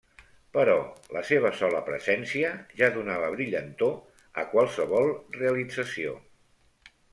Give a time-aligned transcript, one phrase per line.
[0.55, 0.77] Però
[1.17, 2.49] la seva sola presència
[2.81, 3.95] ja donava brillantor
[4.45, 6.19] a qualsevol realització.